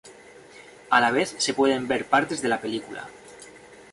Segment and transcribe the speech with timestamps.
[0.89, 3.07] A la vez se pueden ver partes de la película.